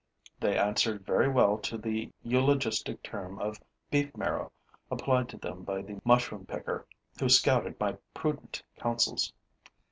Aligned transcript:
They 0.39 0.57
answered 0.57 1.05
very 1.05 1.29
well 1.29 1.59
to 1.59 1.77
the 1.77 2.11
eulogistic 2.23 3.03
term 3.03 3.37
of 3.37 3.61
beef 3.91 4.17
marrow 4.17 4.51
applied 4.89 5.29
to 5.29 5.37
them 5.37 5.61
by 5.63 5.83
the 5.83 6.01
mushroom 6.03 6.47
picker 6.47 6.87
who 7.19 7.29
scouted 7.29 7.79
my 7.79 7.99
prudent 8.15 8.63
counsels. 8.77 9.31